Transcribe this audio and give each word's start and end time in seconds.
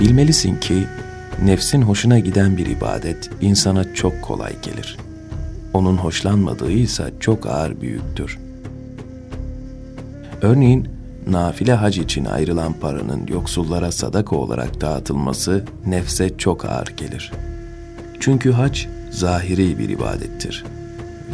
Bilmelisin 0.00 0.56
ki 0.56 0.86
nefsin 1.44 1.82
hoşuna 1.82 2.18
giden 2.18 2.56
bir 2.56 2.66
ibadet 2.66 3.30
insana 3.40 3.94
çok 3.94 4.22
kolay 4.22 4.52
gelir. 4.62 4.98
Onun 5.74 5.96
hoşlanmadığı 5.96 6.72
ise 6.72 7.14
çok 7.20 7.46
ağır 7.46 7.80
büyüktür. 7.80 8.38
Örneğin 10.42 10.88
nafile 11.26 11.74
hac 11.74 11.98
için 11.98 12.24
ayrılan 12.24 12.72
paranın 12.72 13.26
yoksullara 13.26 13.92
sadaka 13.92 14.36
olarak 14.36 14.80
dağıtılması 14.80 15.64
nefse 15.86 16.38
çok 16.38 16.64
ağır 16.64 16.86
gelir. 16.86 17.32
Çünkü 18.20 18.52
hac 18.52 18.86
zahiri 19.10 19.78
bir 19.78 19.88
ibadettir 19.88 20.64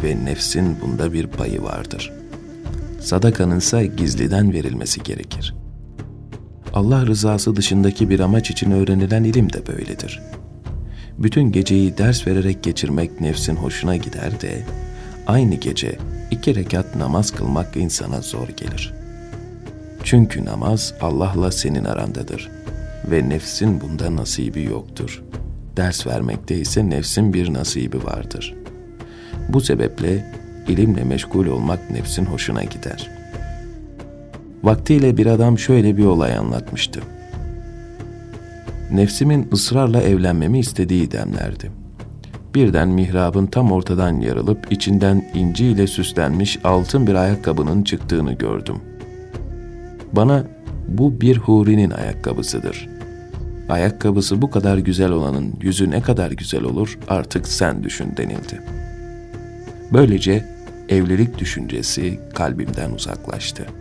ve 0.03 0.25
nefsin 0.25 0.77
bunda 0.81 1.13
bir 1.13 1.27
payı 1.27 1.63
vardır. 1.63 2.13
Sadakanın 2.99 3.57
ise 3.57 3.85
gizliden 3.85 4.53
verilmesi 4.53 5.03
gerekir. 5.03 5.60
Allah 6.73 7.05
rızası 7.05 7.55
dışındaki 7.55 8.09
bir 8.09 8.19
amaç 8.19 8.51
için 8.51 8.71
öğrenilen 8.71 9.23
ilim 9.23 9.53
de 9.53 9.67
böyledir. 9.67 10.21
Bütün 11.17 11.51
geceyi 11.51 11.97
ders 11.97 12.27
vererek 12.27 12.63
geçirmek 12.63 13.21
nefsin 13.21 13.55
hoşuna 13.55 13.95
gider 13.95 14.41
de, 14.41 14.65
aynı 15.27 15.55
gece 15.55 15.97
iki 16.31 16.55
rekat 16.55 16.95
namaz 16.95 17.31
kılmak 17.31 17.77
insana 17.77 18.21
zor 18.21 18.47
gelir. 18.47 18.93
Çünkü 20.03 20.45
namaz 20.45 20.93
Allah'la 21.01 21.51
senin 21.51 21.85
arandadır 21.85 22.49
ve 23.11 23.29
nefsin 23.29 23.81
bunda 23.81 24.15
nasibi 24.15 24.63
yoktur. 24.63 25.23
Ders 25.77 26.07
vermekte 26.07 26.57
ise 26.57 26.89
nefsin 26.89 27.33
bir 27.33 27.53
nasibi 27.53 28.03
vardır. 28.03 28.55
Bu 29.49 29.61
sebeple 29.61 30.33
ilimle 30.67 31.03
meşgul 31.03 31.45
olmak 31.45 31.91
nefsin 31.91 32.25
hoşuna 32.25 32.63
gider.'' 32.63 33.21
Vaktiyle 34.63 35.17
bir 35.17 35.25
adam 35.25 35.59
şöyle 35.59 35.97
bir 35.97 36.05
olay 36.05 36.37
anlatmıştı. 36.37 37.01
Nefsimin 38.91 39.47
ısrarla 39.53 40.01
evlenmemi 40.01 40.59
istediği 40.59 41.11
demlerdi. 41.11 41.71
Birden 42.55 42.89
mihrabın 42.89 43.47
tam 43.47 43.71
ortadan 43.71 44.19
yarılıp 44.19 44.71
içinden 44.71 45.25
inci 45.33 45.65
ile 45.65 45.87
süslenmiş 45.87 46.59
altın 46.63 47.07
bir 47.07 47.15
ayakkabının 47.15 47.83
çıktığını 47.83 48.33
gördüm. 48.33 48.75
Bana 50.13 50.43
bu 50.87 51.21
bir 51.21 51.37
hurinin 51.37 51.91
ayakkabısıdır. 51.91 52.89
Ayakkabısı 53.69 54.41
bu 54.41 54.51
kadar 54.51 54.77
güzel 54.77 55.11
olanın 55.11 55.53
yüzü 55.61 55.91
ne 55.91 56.01
kadar 56.01 56.31
güzel 56.31 56.63
olur 56.63 56.99
artık 57.07 57.47
sen 57.47 57.83
düşün 57.83 58.17
denildi. 58.17 58.61
Böylece 59.93 60.45
evlilik 60.89 61.37
düşüncesi 61.37 62.19
kalbimden 62.33 62.91
uzaklaştı.'' 62.91 63.80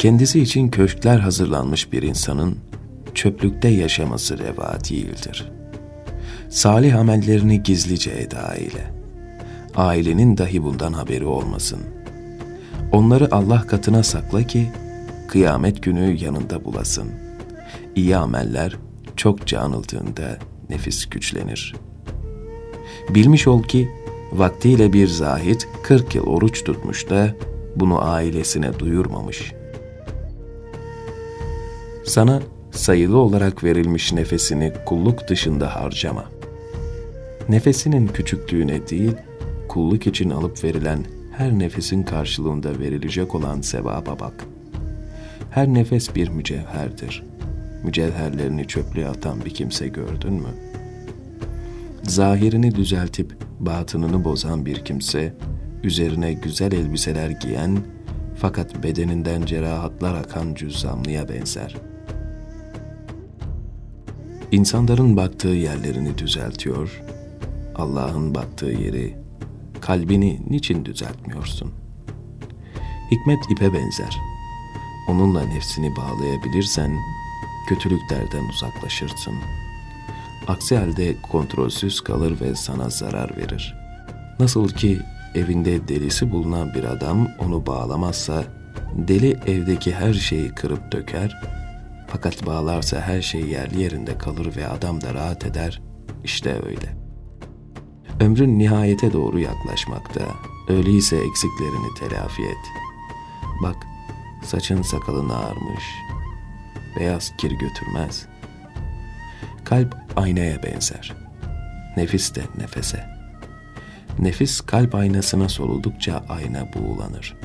Kendisi 0.00 0.40
için 0.40 0.68
köşkler 0.68 1.18
hazırlanmış 1.18 1.92
bir 1.92 2.02
insanın 2.02 2.56
çöplükte 3.14 3.68
yaşaması 3.68 4.38
reva 4.38 4.78
değildir. 4.90 5.50
Salih 6.48 6.98
amellerini 6.98 7.62
gizlice 7.62 8.10
eda 8.10 8.54
ile. 8.54 8.94
Ailenin 9.74 10.38
dahi 10.38 10.62
bundan 10.62 10.92
haberi 10.92 11.24
olmasın. 11.24 11.80
Onları 12.92 13.28
Allah 13.34 13.66
katına 13.66 14.02
sakla 14.02 14.42
ki 14.42 14.70
kıyamet 15.28 15.82
günü 15.82 16.16
yanında 16.24 16.64
bulasın. 16.64 17.10
İyi 17.96 18.16
ameller 18.16 18.76
çokça 19.16 19.60
anıldığında 19.60 20.38
nefis 20.70 21.06
güçlenir. 21.06 21.74
Bilmiş 23.08 23.46
ol 23.46 23.62
ki 23.62 23.88
vaktiyle 24.32 24.92
bir 24.92 25.06
zahit 25.06 25.68
40 25.82 26.14
yıl 26.14 26.26
oruç 26.26 26.64
tutmuş 26.64 27.10
da 27.10 27.34
bunu 27.76 28.04
ailesine 28.10 28.78
duyurmamış.'' 28.78 29.59
Sana 32.04 32.42
sayılı 32.70 33.18
olarak 33.18 33.64
verilmiş 33.64 34.12
nefesini 34.12 34.72
kulluk 34.86 35.28
dışında 35.28 35.76
harcama. 35.76 36.24
Nefesinin 37.48 38.06
küçüklüğüne 38.06 38.88
değil, 38.88 39.12
kulluk 39.68 40.06
için 40.06 40.30
alıp 40.30 40.64
verilen 40.64 41.04
her 41.36 41.58
nefesin 41.58 42.02
karşılığında 42.02 42.78
verilecek 42.78 43.34
olan 43.34 43.60
sevaba 43.60 44.20
bak. 44.20 44.44
Her 45.50 45.68
nefes 45.68 46.14
bir 46.14 46.28
mücevherdir. 46.28 47.22
Mücevherlerini 47.84 48.66
çöplüğe 48.66 49.08
atan 49.08 49.44
bir 49.44 49.50
kimse 49.50 49.88
gördün 49.88 50.32
mü? 50.32 50.48
Zahirini 52.02 52.74
düzeltip 52.74 53.36
batınını 53.60 54.24
bozan 54.24 54.66
bir 54.66 54.84
kimse, 54.84 55.34
üzerine 55.84 56.32
güzel 56.32 56.72
elbiseler 56.72 57.30
giyen 57.30 57.78
fakat 58.36 58.82
bedeninden 58.82 59.42
cerahatlar 59.42 60.14
akan 60.14 60.54
cüzzamlıya 60.54 61.28
benzer.'' 61.28 61.89
İnsanların 64.52 65.16
baktığı 65.16 65.48
yerlerini 65.48 66.18
düzeltiyor, 66.18 67.02
Allah'ın 67.76 68.34
baktığı 68.34 68.66
yeri, 68.66 69.16
kalbini 69.80 70.40
niçin 70.50 70.84
düzeltmiyorsun? 70.84 71.72
Hikmet 73.10 73.38
ipe 73.50 73.72
benzer. 73.72 74.18
Onunla 75.08 75.44
nefsini 75.44 75.96
bağlayabilirsen, 75.96 76.98
kötülüklerden 77.68 78.44
uzaklaşırsın. 78.48 79.34
Aksi 80.48 80.76
halde 80.76 81.16
kontrolsüz 81.32 82.00
kalır 82.00 82.40
ve 82.40 82.54
sana 82.54 82.90
zarar 82.90 83.36
verir. 83.36 83.74
Nasıl 84.40 84.68
ki 84.68 84.98
evinde 85.34 85.88
delisi 85.88 86.30
bulunan 86.30 86.74
bir 86.74 86.84
adam 86.84 87.28
onu 87.38 87.66
bağlamazsa, 87.66 88.44
deli 88.94 89.30
evdeki 89.46 89.94
her 89.94 90.14
şeyi 90.14 90.48
kırıp 90.48 90.92
döker, 90.92 91.59
fakat 92.12 92.46
bağlarsa 92.46 93.00
her 93.00 93.22
şey 93.22 93.40
yerli 93.40 93.82
yerinde 93.82 94.18
kalır 94.18 94.56
ve 94.56 94.68
adam 94.68 95.00
da 95.00 95.14
rahat 95.14 95.46
eder. 95.46 95.82
İşte 96.24 96.60
öyle. 96.66 96.96
Ömrün 98.20 98.58
nihayete 98.58 99.12
doğru 99.12 99.40
yaklaşmakta. 99.40 100.20
Öyleyse 100.68 101.16
eksiklerini 101.16 101.94
telafi 101.98 102.42
et. 102.42 102.70
Bak, 103.62 103.76
saçın 104.44 104.82
sakalın 104.82 105.28
ağarmış. 105.28 105.84
Beyaz 106.98 107.32
kir 107.38 107.50
götürmez. 107.50 108.26
Kalp 109.64 109.96
aynaya 110.16 110.62
benzer. 110.62 111.12
Nefis 111.96 112.34
de 112.34 112.42
nefese. 112.58 113.04
Nefis 114.18 114.60
kalp 114.60 114.94
aynasına 114.94 115.48
soruldukça 115.48 116.24
ayna 116.28 116.72
buğulanır. 116.72 117.36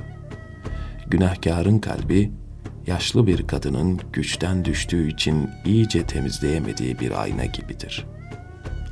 Günahkarın 1.08 1.80
kalbi 1.80 2.32
yaşlı 2.88 3.28
bir 3.28 3.48
kadının 3.48 4.02
güçten 4.14 4.66
düştüğü 4.66 5.10
için 5.10 5.50
iyice 5.66 6.08
temizleyemediği 6.08 7.00
bir 7.00 7.22
ayna 7.22 7.46
gibidir. 7.46 8.06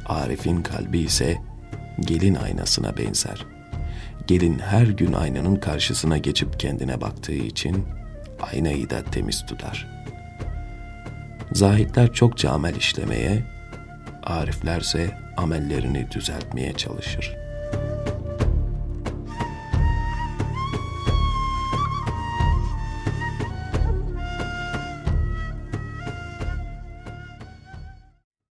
Arif'in 0.06 0.62
kalbi 0.62 1.00
ise 1.00 1.42
gelin 2.00 2.36
aynasına 2.36 2.98
benzer. 2.98 3.46
Gelin 4.28 4.60
her 4.60 4.88
gün 4.88 5.14
aynanın 5.14 5.56
karşısına 5.56 6.18
geçip 6.18 6.60
kendine 6.60 7.02
baktığı 7.02 7.34
için 7.34 7.86
aynayı 8.42 8.90
da 8.90 9.04
temiz 9.04 9.46
tutar. 9.46 9.88
Zahitler 11.54 12.14
çokça 12.14 12.50
amel 12.50 12.76
işlemeye, 12.76 13.44
ariflerse 14.24 15.18
amellerini 15.38 16.12
düzeltmeye 16.12 16.74
çalışır.'' 16.74 17.43